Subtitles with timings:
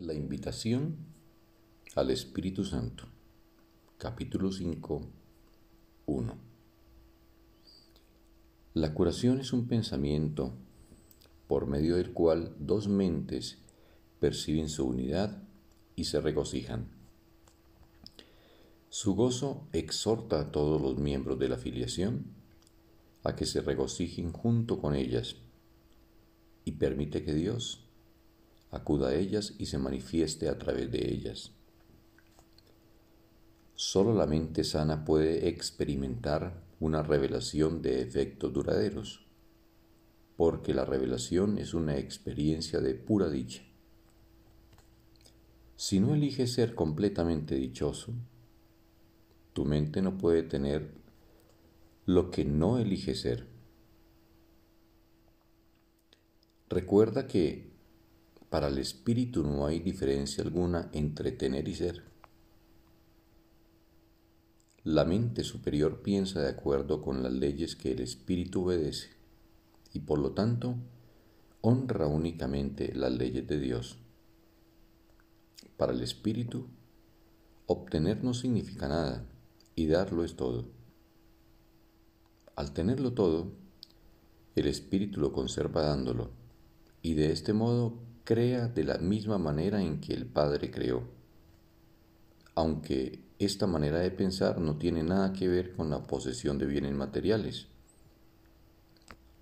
[0.00, 0.96] La invitación
[1.94, 3.04] al Espíritu Santo.
[3.98, 5.02] Capítulo 5.
[6.06, 6.38] 1.
[8.72, 10.54] La curación es un pensamiento
[11.46, 13.58] por medio del cual dos mentes
[14.20, 15.42] perciben su unidad
[15.96, 16.88] y se regocijan.
[18.88, 22.24] Su gozo exhorta a todos los miembros de la filiación
[23.22, 25.36] a que se regocijen junto con ellas
[26.64, 27.89] y permite que Dios
[28.70, 31.52] acuda a ellas y se manifieste a través de ellas.
[33.74, 39.26] Solo la mente sana puede experimentar una revelación de efectos duraderos,
[40.36, 43.62] porque la revelación es una experiencia de pura dicha.
[45.76, 48.12] Si no eliges ser completamente dichoso,
[49.54, 50.92] tu mente no puede tener
[52.06, 53.46] lo que no elige ser.
[56.68, 57.69] Recuerda que
[58.50, 62.02] para el espíritu no hay diferencia alguna entre tener y ser.
[64.82, 69.10] La mente superior piensa de acuerdo con las leyes que el espíritu obedece
[69.92, 70.74] y por lo tanto
[71.60, 73.98] honra únicamente las leyes de Dios.
[75.76, 76.66] Para el espíritu,
[77.66, 79.24] obtener no significa nada
[79.76, 80.66] y darlo es todo.
[82.56, 83.52] Al tenerlo todo,
[84.56, 86.30] el espíritu lo conserva dándolo
[87.00, 91.02] y de este modo crea de la misma manera en que el Padre creó,
[92.54, 96.92] aunque esta manera de pensar no tiene nada que ver con la posesión de bienes
[96.92, 97.66] materiales.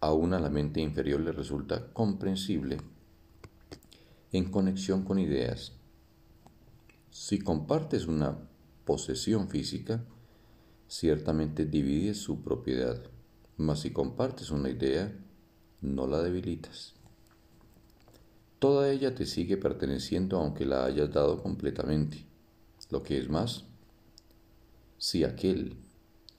[0.00, 2.78] Aún a la mente inferior le resulta comprensible
[4.32, 5.74] en conexión con ideas.
[7.10, 8.38] Si compartes una
[8.86, 10.02] posesión física,
[10.88, 13.02] ciertamente divides su propiedad,
[13.58, 15.14] mas si compartes una idea,
[15.82, 16.97] no la debilitas.
[18.58, 22.26] Toda ella te sigue perteneciendo aunque la hayas dado completamente.
[22.90, 23.64] Lo que es más,
[24.98, 25.76] si aquel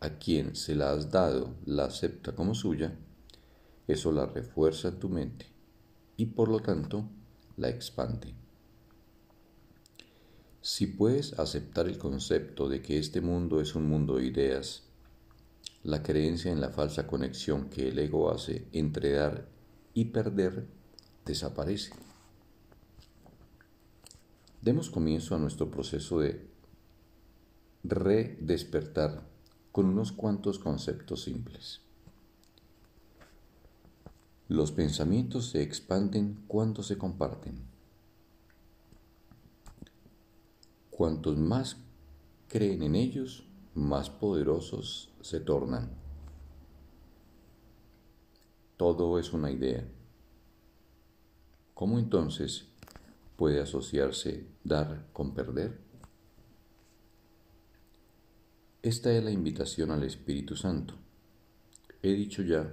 [0.00, 2.98] a quien se la has dado la acepta como suya,
[3.86, 5.46] eso la refuerza en tu mente
[6.16, 7.08] y por lo tanto
[7.56, 8.34] la expande.
[10.62, 14.82] Si puedes aceptar el concepto de que este mundo es un mundo de ideas,
[15.84, 19.48] la creencia en la falsa conexión que el ego hace entre dar
[19.94, 20.79] y perder
[21.30, 21.92] desaparece.
[24.60, 26.46] Demos comienzo a nuestro proceso de
[27.84, 29.22] redespertar
[29.72, 31.80] con unos cuantos conceptos simples.
[34.48, 37.62] Los pensamientos se expanden cuando se comparten.
[40.90, 41.76] Cuantos más
[42.48, 45.90] creen en ellos, más poderosos se tornan.
[48.76, 49.86] Todo es una idea.
[51.80, 52.66] ¿Cómo entonces
[53.38, 55.80] puede asociarse dar con perder?
[58.82, 60.92] Esta es la invitación al Espíritu Santo.
[62.02, 62.70] He dicho ya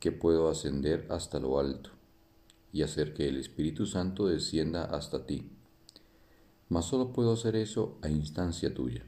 [0.00, 1.90] que puedo ascender hasta lo alto
[2.72, 5.52] y hacer que el Espíritu Santo descienda hasta ti,
[6.70, 9.06] mas solo puedo hacer eso a instancia tuya.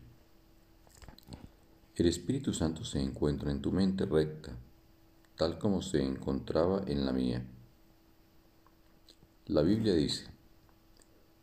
[1.96, 4.56] El Espíritu Santo se encuentra en tu mente recta,
[5.34, 7.44] tal como se encontraba en la mía.
[9.50, 10.26] La Biblia dice,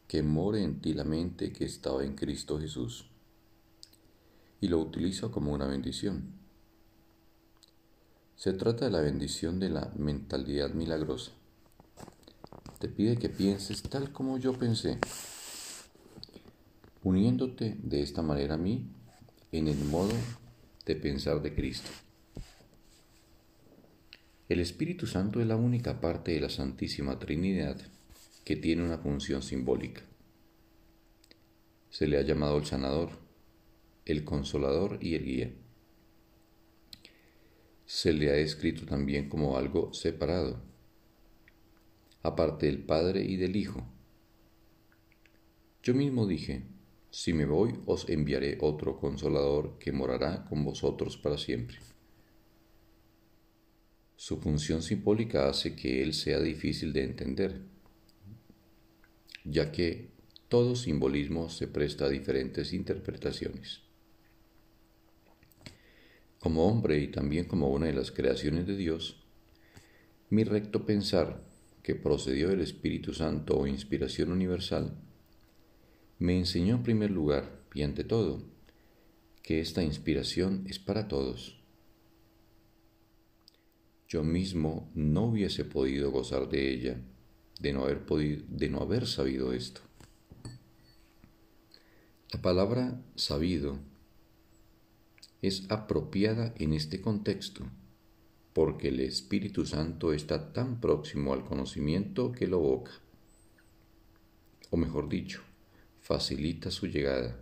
[0.08, 3.10] que more en ti la mente que estaba en Cristo Jesús,
[4.62, 6.32] y lo utiliza como una bendición.
[8.38, 11.34] Se trata de la bendición de la mentalidad milagrosa.
[12.80, 15.00] Te pide que pienses tal como yo pensé,
[17.04, 18.90] uniéndote de esta manera a mí
[19.52, 20.14] en el modo
[20.86, 21.90] de pensar de Cristo.
[24.48, 27.82] El Espíritu Santo es la única parte de la Santísima Trinidad
[28.48, 30.04] que tiene una función simbólica.
[31.90, 33.10] Se le ha llamado el sanador,
[34.06, 35.54] el consolador y el guía.
[37.86, 40.62] Se le ha descrito también como algo separado,
[42.24, 43.86] aparte del Padre y del Hijo.
[45.84, 46.64] Yo mismo dije,
[47.10, 51.80] si me voy os enviaré otro consolador que morará con vosotros para siempre.
[54.16, 57.77] Su función simbólica hace que él sea difícil de entender
[59.50, 60.10] ya que
[60.50, 63.82] todo simbolismo se presta a diferentes interpretaciones.
[66.40, 69.24] Como hombre y también como una de las creaciones de Dios,
[70.30, 71.44] mi recto pensar,
[71.82, 74.94] que procedió del Espíritu Santo o inspiración universal,
[76.20, 78.44] me enseñó en primer lugar y ante todo
[79.42, 81.62] que esta inspiración es para todos.
[84.10, 87.02] Yo mismo no hubiese podido gozar de ella
[87.60, 89.82] de no haber podido, de no haber sabido esto.
[92.32, 93.80] La palabra sabido
[95.42, 97.66] es apropiada en este contexto
[98.58, 102.92] porque el Espíritu Santo está tan próximo al conocimiento que lo evoca,
[104.72, 105.44] o mejor dicho,
[106.02, 107.38] facilita su llegada.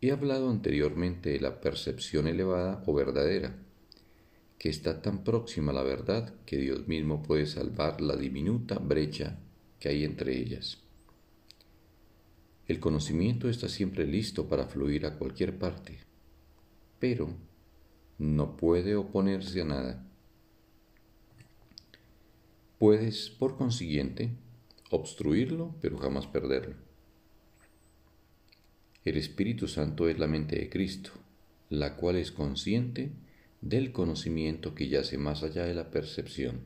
[0.00, 3.58] He hablado anteriormente de la percepción elevada o verdadera,
[4.58, 9.38] que está tan próxima a la verdad que Dios mismo puede salvar la diminuta brecha
[9.78, 10.78] que hay entre ellas.
[12.66, 16.00] El conocimiento está siempre listo para fluir a cualquier parte,
[16.98, 17.34] pero
[18.18, 20.04] no puede oponerse a nada.
[22.78, 24.30] Puedes, por consiguiente,
[24.90, 26.74] obstruirlo, pero jamás perderlo.
[29.04, 31.12] El Espíritu Santo es la mente de Cristo,
[31.70, 33.12] la cual es consciente
[33.60, 36.62] del conocimiento que yace más allá de la percepción.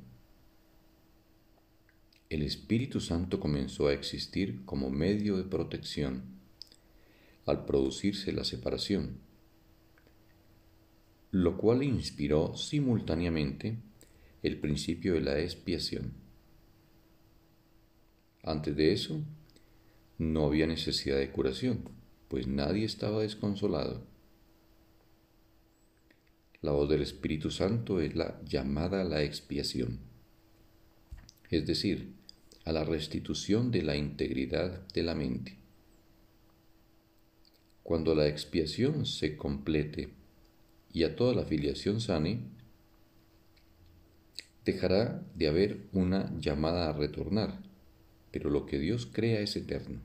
[2.28, 6.22] El Espíritu Santo comenzó a existir como medio de protección
[7.46, 9.18] al producirse la separación,
[11.30, 13.78] lo cual inspiró simultáneamente
[14.42, 16.12] el principio de la expiación.
[18.42, 19.20] Antes de eso,
[20.18, 22.02] no había necesidad de curación
[22.32, 24.06] pues nadie estaba desconsolado.
[26.62, 29.98] La voz del Espíritu Santo es la llamada a la expiación,
[31.50, 32.12] es decir,
[32.64, 35.58] a la restitución de la integridad de la mente.
[37.82, 40.10] Cuando la expiación se complete
[40.92, 42.44] y a toda la filiación sane,
[44.64, 47.58] dejará de haber una llamada a retornar,
[48.30, 49.98] pero lo que Dios crea es eterno.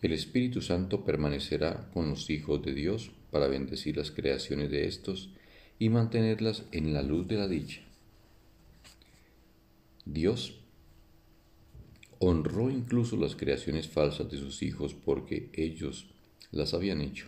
[0.00, 5.28] El Espíritu Santo permanecerá con los hijos de Dios para bendecir las creaciones de éstos
[5.80, 7.80] y mantenerlas en la luz de la dicha.
[10.04, 10.60] Dios
[12.20, 16.06] honró incluso las creaciones falsas de sus hijos porque ellos
[16.52, 17.26] las habían hecho,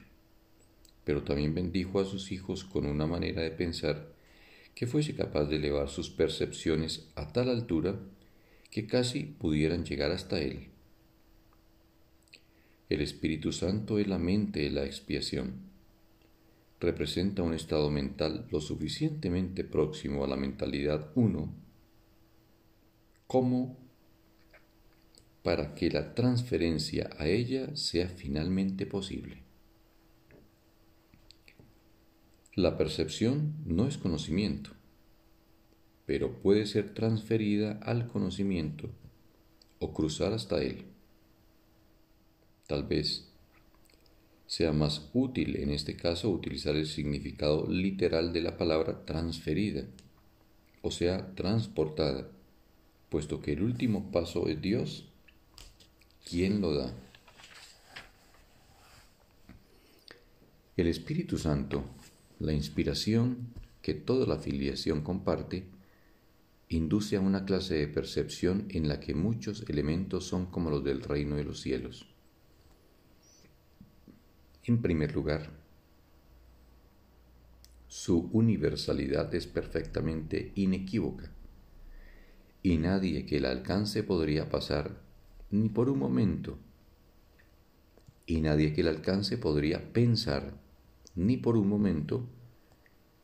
[1.02, 4.06] pero también bendijo a sus hijos con una manera de pensar
[4.76, 7.98] que fuese capaz de elevar sus percepciones a tal altura
[8.70, 10.68] que casi pudieran llegar hasta Él.
[12.88, 15.65] El Espíritu Santo es la mente de la expiación.
[16.78, 21.54] Representa un estado mental lo suficientemente próximo a la mentalidad uno
[23.26, 23.78] como
[25.42, 29.42] para que la transferencia a ella sea finalmente posible.
[32.54, 34.70] La percepción no es conocimiento,
[36.04, 38.90] pero puede ser transferida al conocimiento
[39.78, 40.86] o cruzar hasta él.
[42.66, 43.30] Tal vez
[44.46, 49.84] sea más útil en este caso utilizar el significado literal de la palabra transferida,
[50.82, 52.28] o sea, transportada,
[53.08, 55.08] puesto que el último paso es Dios
[56.28, 56.92] quien lo da.
[60.76, 61.84] El Espíritu Santo,
[62.38, 63.48] la inspiración
[63.82, 65.64] que toda la filiación comparte,
[66.68, 71.00] induce a una clase de percepción en la que muchos elementos son como los del
[71.00, 72.06] reino de los cielos
[74.66, 75.50] en primer lugar,
[77.86, 81.30] su universalidad es perfectamente inequívoca
[82.62, 85.00] y nadie que la alcance podría pasar
[85.50, 86.58] ni por un momento
[88.26, 90.54] y nadie que la alcance podría pensar
[91.14, 92.28] ni por un momento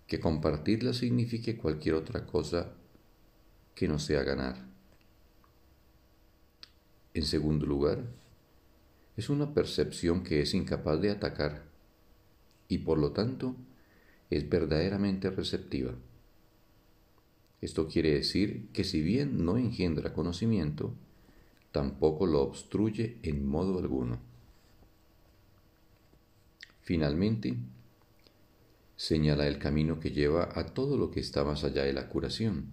[0.06, 2.72] que compartirla signifique cualquier otra cosa
[3.74, 4.64] que no sea ganar.
[7.14, 8.04] En segundo lugar,
[9.16, 11.64] es una percepción que es incapaz de atacar
[12.68, 13.54] y por lo tanto
[14.30, 15.94] es verdaderamente receptiva.
[17.60, 20.94] Esto quiere decir que si bien no engendra conocimiento,
[21.70, 24.18] tampoco lo obstruye en modo alguno.
[26.80, 27.56] Finalmente,
[28.96, 32.72] señala el camino que lleva a todo lo que está más allá de la curación,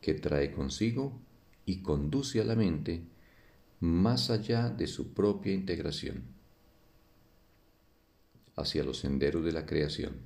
[0.00, 1.20] que trae consigo
[1.64, 3.02] y conduce a la mente
[3.80, 6.24] más allá de su propia integración,
[8.56, 10.16] hacia los senderos de la creación.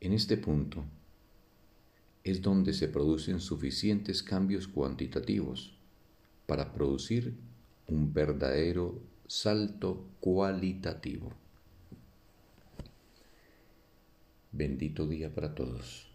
[0.00, 0.84] En este punto
[2.24, 5.76] es donde se producen suficientes cambios cuantitativos
[6.46, 7.34] para producir
[7.86, 11.32] un verdadero salto cualitativo.
[14.50, 16.11] Bendito día para todos.